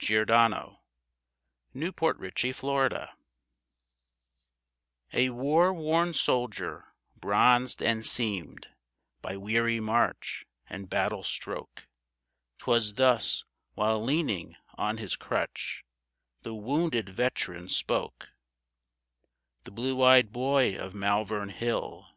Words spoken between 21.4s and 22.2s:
Hill